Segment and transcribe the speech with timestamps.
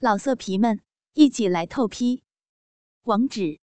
[0.00, 0.80] 老色皮们，
[1.14, 2.22] 一起来透批！
[3.02, 3.58] 网址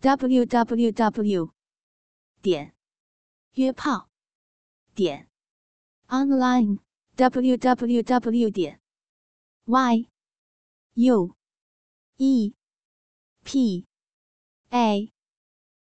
[0.00, 1.52] ：w w w
[2.40, 2.74] 点
[3.52, 4.08] 约炮
[4.94, 5.28] 点
[6.06, 6.78] online
[7.16, 8.80] w w w 点
[9.66, 10.08] y
[10.94, 11.36] u
[12.16, 12.54] e
[13.44, 13.86] p
[14.70, 15.12] a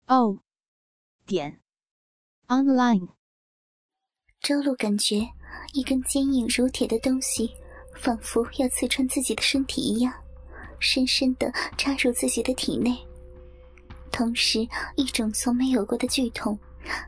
[0.07, 0.39] o
[1.27, 1.61] 点
[2.47, 3.09] online。
[4.39, 5.33] 周露感觉
[5.73, 7.62] 一根坚硬如铁的东西。
[8.03, 10.13] 仿佛要刺穿自己的身体一样，
[10.81, 12.99] 深深的插入自己的体内。
[14.11, 14.67] 同时，
[14.97, 16.59] 一种从没有过的剧痛，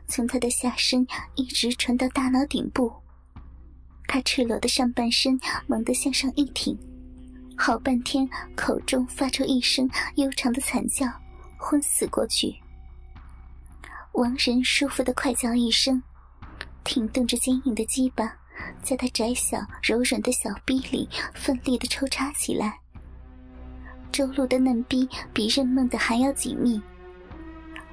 [0.07, 1.05] 从他的下身
[1.35, 2.89] 一直传到大脑顶部。
[4.07, 6.79] 他赤裸的上半身猛地向上一挺，
[7.57, 8.25] 好半天，
[8.55, 11.05] 口中发出一声悠长的惨叫，
[11.57, 12.55] 昏死过去。
[14.13, 16.01] 王仁舒服的快叫一声，
[16.85, 18.33] 挺动着坚硬的鸡巴。
[18.81, 22.79] 在他窄小柔软的小臂里奋力的抽插起来。
[24.11, 26.81] 周露的嫩逼比任梦的还要紧密。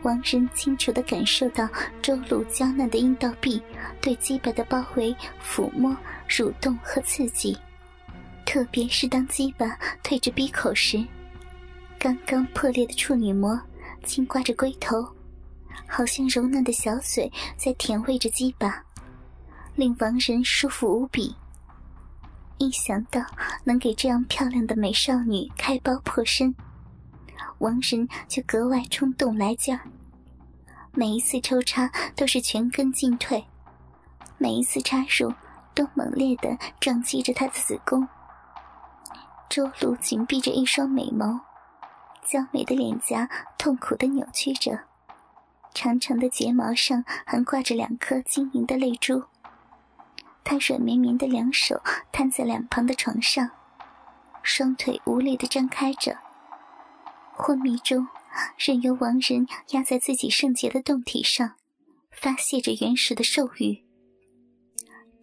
[0.03, 1.69] 王仁清楚的感受到
[2.01, 3.63] 周露娇嫩的阴道壁
[4.01, 5.97] 对鸡巴的包围、抚摸、
[6.29, 7.57] 蠕动和刺激，
[8.45, 11.05] 特别是当鸡巴退至鼻口时，
[12.01, 13.61] 刚刚破裂的处女膜
[14.05, 15.09] 轻刮着龟头，
[15.87, 18.85] 好像柔嫩的小嘴在舔喂着鸡巴。
[19.75, 21.35] 令王仁舒服无比。
[22.59, 23.21] 一想到
[23.65, 26.55] 能给这样漂亮的美少女开包破身，
[27.59, 29.81] 王仁就格外冲动来劲儿。
[30.93, 33.45] 每一次抽插都是全根进退，
[34.39, 35.33] 每一次插入
[35.75, 38.07] 都猛烈的撞击着他的子宫。
[39.49, 41.41] 周露紧闭着一双美眸，
[42.25, 44.79] 娇美的脸颊痛苦的扭曲着，
[45.75, 49.25] 长长的睫毛上还挂着两颗晶莹的泪珠。
[50.45, 51.81] 他软绵绵的两手
[52.13, 53.51] 摊在两旁的床上，
[54.43, 56.19] 双腿无力的张开着。
[57.35, 58.07] 昏迷中，
[58.59, 61.55] 任由王仁压在自己圣洁的胴体上，
[62.11, 63.85] 发泄着原始的兽欲。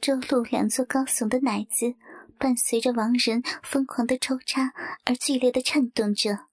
[0.01, 1.93] 周露两座高耸的奶子
[2.37, 6.45] 伴随着王仁疯狂的抽插而剧烈的颤动着，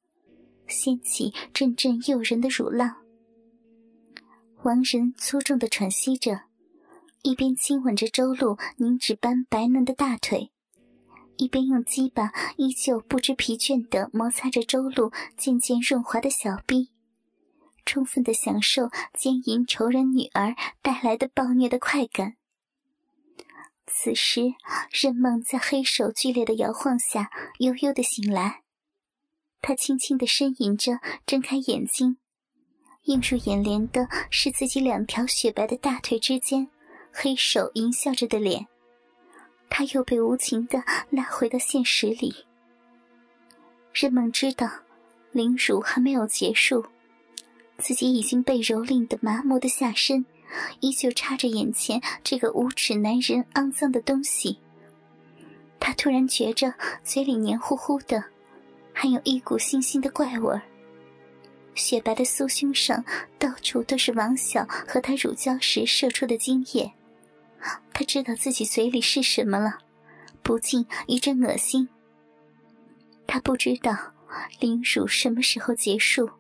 [0.67, 2.97] 掀起阵阵诱人的乳浪。
[4.65, 6.46] 王仁粗重的喘息着。
[7.27, 10.53] 一边亲吻着周露凝脂般白嫩的大腿，
[11.39, 16.93] 一边用鸡巴依旧不知疲倦地摩擦着周露渐渐润滑的小臂，
[17.85, 22.37] 充分地享受奸淫仇人女儿带来的暴虐的快感。
[23.89, 24.55] 此时，
[24.93, 28.63] 任梦在黑手剧烈的摇晃下悠悠地醒来，
[29.61, 32.19] 他轻轻地呻吟着，睁开眼睛，
[33.07, 36.71] 映入眼帘的是自己两条雪白的大腿之间。
[37.19, 38.67] 黑手淫笑着的脸，
[39.71, 42.45] 他又被无情的拉回到现实里。
[43.95, 44.69] 任梦知道，
[45.33, 46.85] 凌辱还没有结束，
[47.79, 50.27] 自己已经被蹂躏的麻木的下身，
[50.81, 54.59] 依旧插着眼前这个无耻男人肮脏的东西。
[55.81, 58.23] 他突然觉着嘴里黏糊糊的，
[58.93, 60.61] 还有一股腥腥的怪味儿。
[61.75, 63.03] 雪白的酥胸上
[63.39, 66.93] 到处都是王小和他乳交时射出的精液。
[67.93, 69.79] 他知道自己嘴里是什么了，
[70.43, 71.89] 不禁一阵恶心。
[73.27, 74.13] 他不知道
[74.61, 76.31] 凌辱什么时候结束，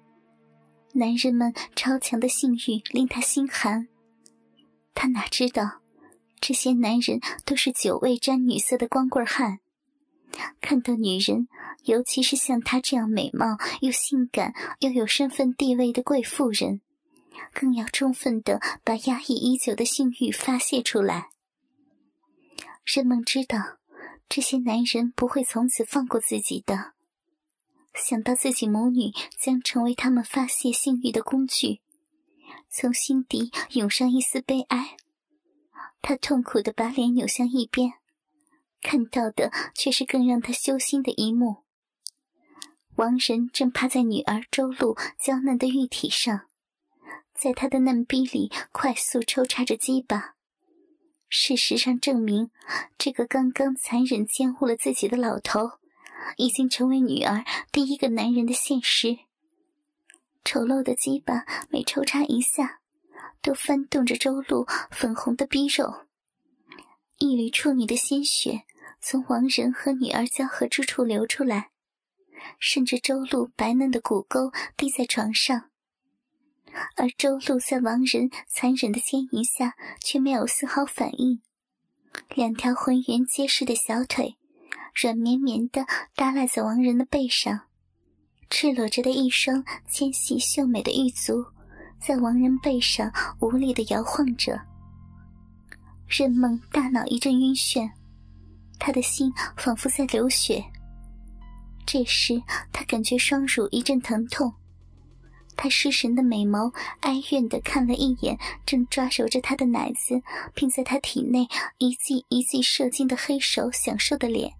[0.92, 3.88] 男人们超强的性欲令他心寒。
[4.94, 5.80] 他哪知道，
[6.40, 9.58] 这些男人都是久未沾女色的光棍汉，
[10.60, 11.48] 看到女人，
[11.84, 16.80] 尤其是像他这样美貌又性感又有身份地位的贵妇人。
[17.52, 21.30] 更要充分的把压抑已久的性欲发泄出来。
[22.84, 23.78] 任梦知道，
[24.28, 26.92] 这些男人不会从此放过自己的。
[27.94, 31.80] 想到自己母女将成为他们发泄性欲的工具，
[32.68, 34.96] 从心底涌上一丝悲哀。
[36.02, 37.94] 他痛苦的把脸扭向一边，
[38.82, 41.64] 看到的却是更让他揪心的一幕：
[42.96, 46.42] 王仁正趴在女儿周露娇嫩的玉体上。
[47.38, 50.34] 在他的嫩逼里快速抽插着鸡巴，
[51.28, 52.50] 事实上证明，
[52.96, 55.72] 这个刚刚残忍奸污了自己的老头，
[56.38, 59.18] 已经成为女儿第一个男人的现实。
[60.44, 62.80] 丑陋的鸡巴每抽插一下，
[63.42, 66.06] 都翻动着周露粉红的逼肉，
[67.18, 68.62] 一缕处女的鲜血
[69.00, 71.70] 从王仁和女儿交合之处流出来，
[72.58, 75.70] 顺着周露白嫩的骨沟滴在床上。
[76.96, 81.40] 而周露在王仁残忍的奸淫下，却没有丝毫反应。
[82.34, 84.36] 两条浑圆结实的小腿，
[84.94, 87.62] 软绵绵的耷拉在王仁的背上，
[88.48, 91.44] 赤裸着的一双纤细秀美的玉足，
[92.00, 94.60] 在王仁背上无力的摇晃着。
[96.08, 97.90] 任梦大脑一阵晕眩，
[98.78, 100.64] 他的心仿佛在流血。
[101.84, 102.42] 这时，
[102.72, 104.52] 他感觉双乳一阵疼痛。
[105.56, 110.20] 他失神的美眸哀怨的看了一眼正抓揉着他的奶子，
[110.54, 111.48] 并在他体内
[111.78, 114.52] 一记一记射精的黑手，享受的脸，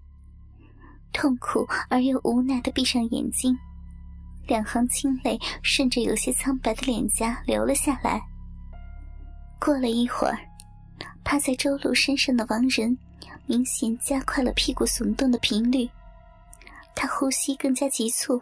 [1.13, 3.57] 痛苦而又无奈的闭上眼睛，
[4.47, 8.21] 两行清泪顺着有些苍白的脸颊流了下来。
[9.61, 10.39] 过了一会儿，
[11.25, 12.97] 趴在周路身上的王仁
[13.47, 15.89] 明显加快了屁股耸动的频率，
[16.95, 18.41] 他呼吸更加急促。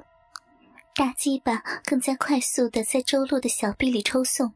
[0.96, 4.52] 大鸡巴更加快速的在周路的小臂里抽送，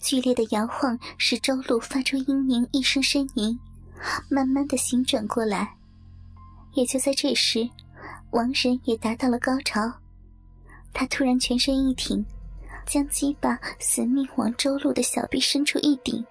[0.00, 3.56] 剧烈的摇晃使周路发出嘤咛一声呻吟，
[4.28, 5.76] 慢慢的醒转过来。
[6.74, 7.70] 也就在这时，
[8.32, 9.80] 王仁也达到了高潮，
[10.92, 12.26] 他突然全身一挺，
[12.84, 16.26] 将鸡巴死命往周路的小臂深处一顶，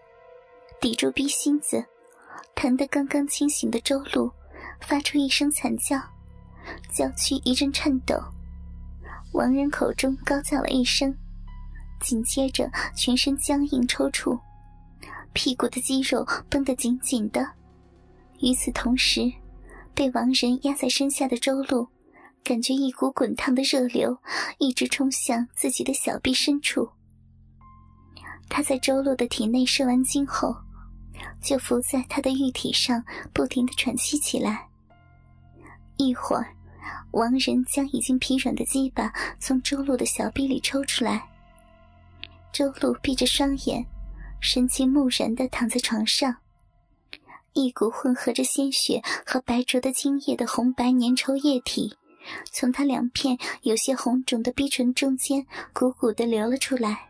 [0.82, 1.82] 抵住逼心子，
[2.56, 4.30] 疼得刚刚清醒的周路
[4.82, 5.98] 发出一声惨叫，
[6.94, 8.22] 娇躯一阵颤抖。
[9.34, 11.16] 王仁口中高叫了一声，
[12.02, 14.40] 紧接着全身僵硬抽搐，
[15.34, 17.48] 屁股的肌肉绷得紧紧的。
[18.40, 19.32] 与此同时，
[19.94, 21.88] 被王仁压在身下的周路，
[22.44, 24.18] 感觉一股滚烫的热流
[24.58, 26.90] 一直冲向自己的小臂深处。
[28.50, 30.56] 他在周路的体内射完精后，
[31.42, 33.04] 就伏在他的玉体上，
[33.34, 34.68] 不停的喘息起来。
[35.98, 36.57] 一会儿。
[37.12, 41.28] 王仁将已经疲软的鸡巴从周路的小臂里抽出来。
[42.52, 43.86] 周路闭着双眼，
[44.42, 46.36] 神情木然地躺在床上。
[47.54, 51.96] 一股混合着鲜血和白灼的精液的红白粘稠液体，
[52.52, 57.10] 从他两片有些红肿的逼唇中间鼓鼓地流了出来。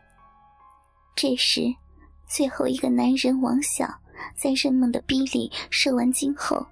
[1.15, 1.73] 这时，
[2.27, 3.87] 最后一个男人王晓
[4.35, 6.65] 在任梦的逼里射完精后，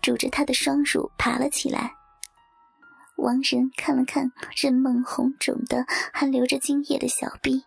[0.00, 1.92] 拄着他的双乳爬了起来。
[3.18, 7.64] 王仁看了看任梦红肿的、还流着精液的小臂，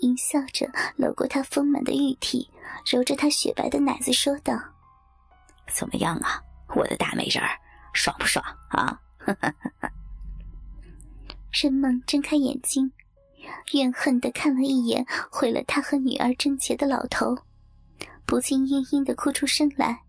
[0.00, 2.50] 淫笑着搂过她丰满的玉体，
[2.86, 4.54] 揉着她雪白的奶子，说道
[5.72, 6.42] ：“怎么样啊，
[6.76, 7.48] 我的大美人儿，
[7.94, 9.00] 爽不爽啊？”
[11.50, 12.92] 任梦睁开眼睛，
[13.72, 17.34] 怨恨的看了一眼毁了她和女儿贞洁的老头，
[18.26, 20.02] 不禁嘤嘤的哭出声来。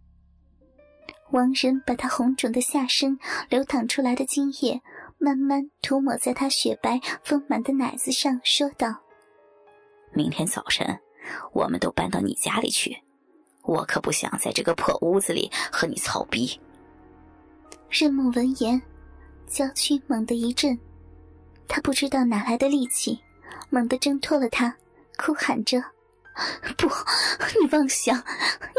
[1.32, 3.18] 王仁把他红肿的下身
[3.50, 4.82] 流淌出来的精液
[5.18, 9.02] 慢慢涂抹在他雪白丰满的奶子上，说道
[10.14, 11.00] ：“明天早晨，
[11.54, 12.98] 我们都搬到你家里去，
[13.64, 16.60] 我可不想在这个破屋子里和你操逼。”
[17.90, 18.82] 任梦闻言，
[19.48, 20.80] 娇躯猛地一震，
[21.68, 23.20] 他不知道哪来的力气，
[23.70, 24.76] 猛地挣脱了他，
[25.18, 25.84] 哭喊着。
[26.78, 26.88] 不，
[27.60, 28.16] 你妄想！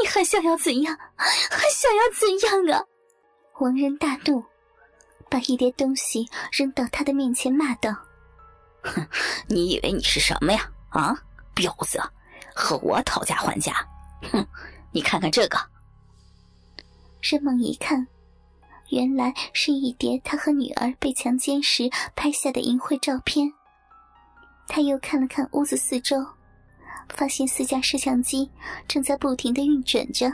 [0.00, 0.96] 你还想要怎样？
[1.16, 2.84] 还想要怎样啊！
[3.58, 4.42] 王仁大怒，
[5.28, 7.94] 把一叠东西扔到他的面前，骂道
[8.82, 9.06] ：“哼，
[9.46, 10.70] 你以为你是什么呀？
[10.88, 11.14] 啊，
[11.54, 12.00] 婊子，
[12.54, 13.86] 和我讨价还价！
[14.32, 14.46] 哼，
[14.92, 15.58] 你看看这个。”
[17.20, 18.06] 任梦一看，
[18.88, 23.52] 原来是一叠他和女儿被强奸时拍下的淫秽照片。
[24.66, 26.16] 他又看了看屋子四周。
[27.14, 28.50] 发现四架摄像机
[28.88, 30.32] 正在不停的运转着，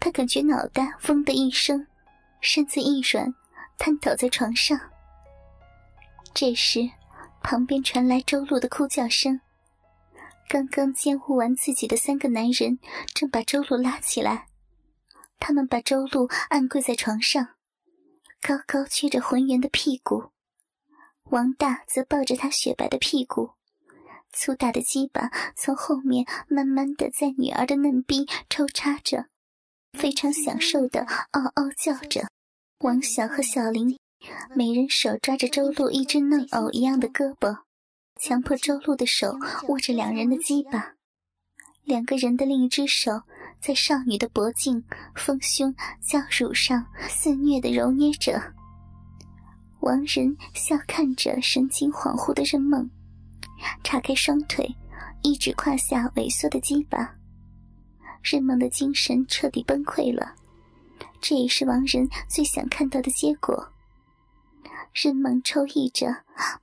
[0.00, 1.86] 他感觉脑袋“嗡”的一声，
[2.40, 3.34] 身子一软，
[3.78, 4.78] 瘫倒在床上。
[6.32, 6.90] 这时，
[7.42, 9.40] 旁边传来周露的哭叫声。
[10.48, 12.78] 刚刚监护完自己的三个男人
[13.14, 14.46] 正把周露拉起来，
[15.38, 17.48] 他们把周露按跪在床上，
[18.40, 20.30] 高高撅着浑圆的屁股，
[21.24, 23.50] 王大则抱着他雪白的屁股。
[24.36, 29.26] 粗大的鸡巴从后面慢慢的在女儿的嫩逼抽插着，
[29.98, 32.28] 非常享受的嗷嗷叫着。
[32.80, 33.98] 王晓和小林
[34.54, 37.60] 每人手抓着周露一只嫩藕一样的胳膊，
[38.20, 39.34] 强迫周露的手
[39.68, 40.92] 握着两人的鸡巴，
[41.84, 43.22] 两个人的另一只手
[43.58, 48.52] 在少女的脖颈、丰胸、娇乳上肆虐的揉捏着。
[49.80, 52.90] 王仁笑看着神情恍惚的任梦。
[53.82, 54.68] 叉开双腿，
[55.22, 57.14] 一指胯下萎缩的鸡巴。
[58.22, 60.34] 任梦的精神彻底崩溃了，
[61.20, 63.68] 这也是王仁最想看到的结果。
[64.92, 66.06] 任梦抽泣着，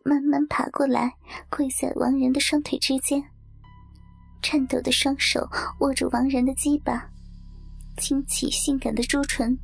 [0.04, 1.14] 慢慢爬过来，
[1.50, 3.24] 跪在王仁的双腿之间，
[4.42, 5.48] 颤抖的双手
[5.80, 7.10] 握住王仁的鸡巴，
[7.98, 9.58] 轻启性感的朱唇，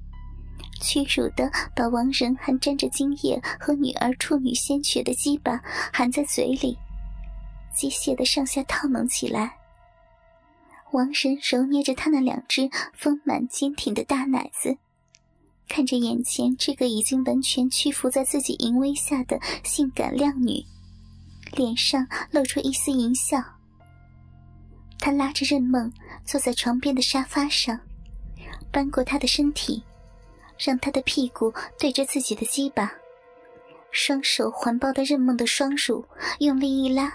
[0.79, 5.59] 屈辱的把王仁还沾着精液和女儿处女鲜血的鸡巴
[5.91, 6.77] 含在嘴里，
[7.73, 9.57] 机械的上下套弄起来。
[10.91, 14.77] 王神揉捏着他那两只丰满坚挺的大奶子，
[15.67, 20.65] 看着眼前这个已经完全屈服在自己淫威下的性感靓女，
[21.53, 23.43] 脸上露出一丝淫笑。
[24.97, 25.91] 他拉着任梦
[26.25, 27.79] 坐在床边的沙发上，
[28.71, 29.83] 扳过她的身体。
[30.57, 32.91] 让她的屁股对着自己的鸡巴，
[33.91, 36.03] 双手环抱的任梦的双乳，
[36.39, 37.13] 用力一拉，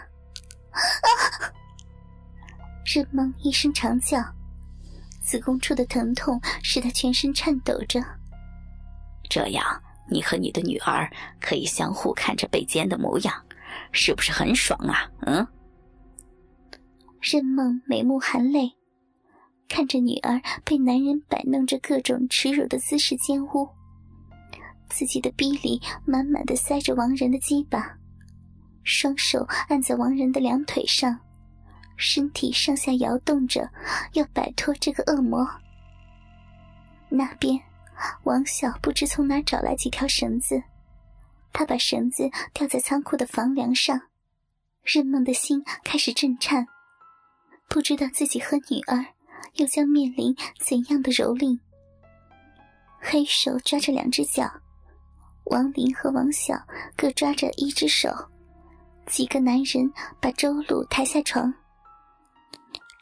[0.74, 1.52] 啊！
[2.84, 4.18] 任梦一声长叫，
[5.22, 8.02] 子宫处的疼痛使他全身颤抖着。
[9.30, 9.64] 这样，
[10.10, 13.34] 你和你的女儿可以相互看着被奸的模样，
[13.92, 15.10] 是不是很爽啊？
[15.26, 15.46] 嗯。
[17.20, 18.72] 任梦眉目含泪。
[19.66, 23.68] 看着女儿被男人摆弄着各种耻辱的姿势奸污，
[24.90, 27.96] 自己的逼里满满的塞着王仁的鸡巴，
[28.84, 31.18] 双手按在王仁的两腿上，
[31.96, 33.68] 身体上下摇动着，
[34.12, 35.48] 要摆脱这个恶魔。
[37.08, 37.60] 那边，
[38.24, 40.62] 王晓不知从哪找来几条绳子，
[41.52, 44.00] 他把绳子吊在仓库的房梁上，
[44.82, 46.66] 任梦的心开始震颤，
[47.68, 49.06] 不知道自己和女儿。
[49.56, 51.60] 又将面临怎样的蹂躏？
[52.98, 54.50] 黑手抓着两只脚，
[55.44, 56.56] 王林和王晓
[56.96, 58.10] 各抓着一只手。
[59.06, 61.52] 几个男人把周露抬下床，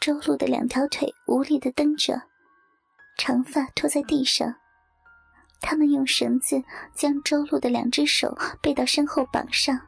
[0.00, 2.21] 周露的两条腿无力的蹬着，
[3.16, 4.54] 长发拖在地上。
[5.61, 6.61] 他们用绳子
[6.92, 9.80] 将周露的两只手背到身后绑上，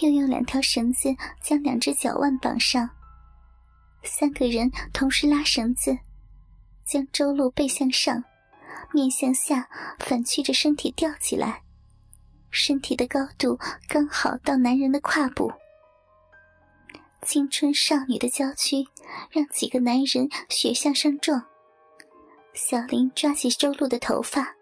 [0.00, 2.88] 又用两条绳子将两只脚腕绑上。
[4.02, 5.98] 三个人同时拉绳子，
[6.84, 8.24] 将周露背向上，
[8.92, 9.68] 面向下，
[9.98, 11.62] 反曲着身体吊起来，
[12.54, 13.58] 身体的高度
[13.88, 15.52] 刚好到男人的胯部。
[17.22, 18.86] 青春少女的娇躯
[19.30, 21.44] 让几个男人血向上撞。
[22.52, 24.54] 小林抓起周露的头发，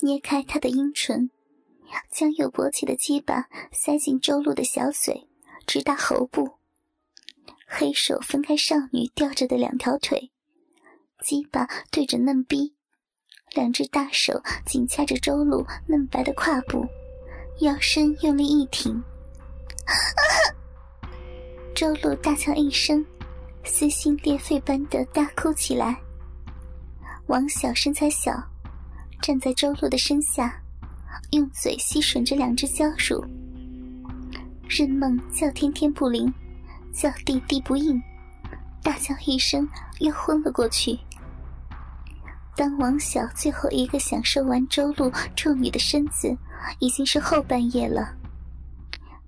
[0.00, 1.30] 捏开她的阴唇，
[2.10, 5.28] 将又勃起的鸡巴塞进周露的小嘴，
[5.66, 6.56] 直达喉部。
[7.68, 10.32] 黑手分开少女吊着的两条腿，
[11.22, 12.74] 鸡巴对着嫩逼，
[13.54, 16.84] 两只大手紧掐着周露嫩白的胯部，
[17.60, 19.02] 腰身用力一挺，
[21.74, 23.04] 周露大叫一声，
[23.64, 25.94] 撕心裂肺般的大哭起来。
[27.26, 28.32] 王晓身材小，
[29.20, 30.58] 站在周露的身下，
[31.32, 33.22] 用嘴吸吮着两只娇乳。
[34.66, 36.32] 任梦叫天天不灵。
[36.92, 38.02] 叫地地不应，
[38.82, 39.66] 大叫一声，
[40.00, 40.98] 又昏了过去。
[42.56, 46.36] 当王晓最后一个享受完周露处女的身子，
[46.78, 48.14] 已经是后半夜了。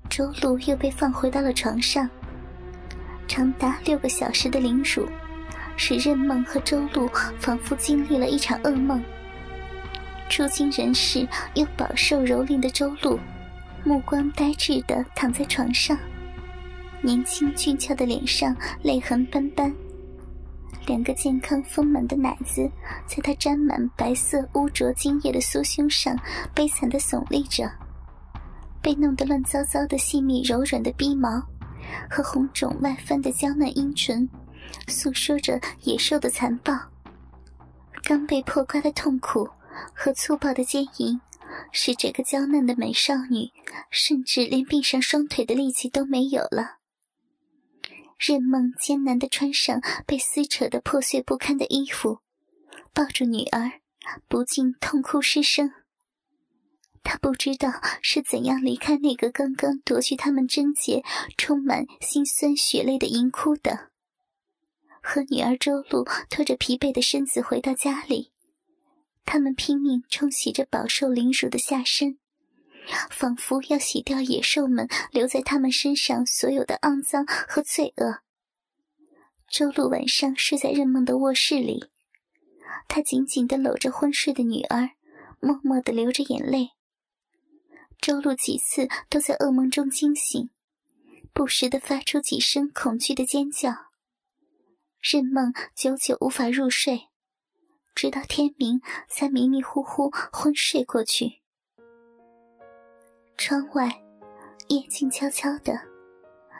[0.08, 2.08] 周露又被放回到了床上，
[3.26, 5.08] 长达六个小时的凌辱，
[5.76, 7.08] 使任梦和周露
[7.38, 9.02] 仿佛经历了一场噩梦。
[10.28, 13.18] 初经人世又饱受蹂躏的周露，
[13.84, 15.98] 目光呆滞的躺在床上。
[17.00, 19.74] 年轻俊俏的脸上泪痕斑斑，
[20.86, 22.68] 两个健康丰满的奶子
[23.06, 26.18] 在她沾满白色污浊精液的酥胸上
[26.54, 27.70] 悲惨的耸立着，
[28.80, 31.40] 被弄得乱糟糟的细密柔软的逼毛
[32.10, 34.28] 和红肿外翻的娇嫩阴唇，
[34.88, 36.72] 诉说着野兽的残暴。
[38.02, 39.48] 刚被破瓜的痛苦
[39.94, 41.20] 和粗暴的奸淫，
[41.70, 43.48] 使这个娇嫩的美少女
[43.90, 46.81] 甚至连闭上双腿的力气都没有了。
[48.24, 52.20] 任梦艰难地穿上被撕扯得破碎不堪的衣服，
[52.94, 53.80] 抱住女儿，
[54.28, 55.72] 不禁痛哭失声。
[57.02, 57.68] 他不知道
[58.00, 61.02] 是怎样离开那个刚刚夺去他们贞洁、
[61.36, 63.90] 充满心酸血泪的银窟的。
[65.02, 68.30] 和女儿周露拖着疲惫的身子回到家里，
[69.24, 72.18] 他们拼命冲洗着饱受凌辱的下身。
[73.10, 78.20] 仿佛要洗掉野兽们留在他们身上所有的肮脏和罪恶。
[79.48, 81.84] 周露晚上睡在任梦的卧室里，
[82.88, 84.92] 他紧紧地搂着昏睡的女儿，
[85.40, 86.70] 默默地流着眼泪。
[88.00, 90.50] 周露几次都在噩梦中惊醒，
[91.34, 93.90] 不时地发出几声恐惧的尖叫。
[95.00, 97.08] 任梦久久无法入睡，
[97.94, 101.41] 直到天明才迷迷糊糊昏睡过去。
[103.36, 103.88] 窗外，
[104.68, 105.78] 夜静悄悄的，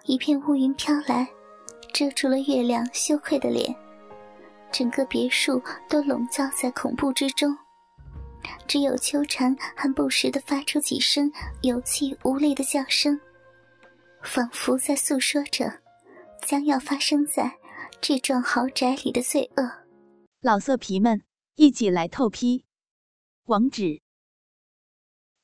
[0.05, 1.29] 一片乌云飘来，
[1.93, 3.75] 遮住了月亮羞愧的脸。
[4.73, 7.57] 整个别墅都笼罩在恐怖之中。
[8.67, 13.21] 只有秋蝉还不时的发出几声有气无力的叫声，
[14.23, 15.73] 仿佛在诉说着
[16.45, 17.53] 将要发生在
[18.01, 19.71] 这幢豪宅里的罪恶。
[20.41, 21.23] 老色皮们，
[21.55, 22.65] 一起来透批！
[23.45, 24.02] 网址